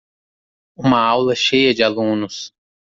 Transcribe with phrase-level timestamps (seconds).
[0.75, 2.51] Uma aula cheia de alunos.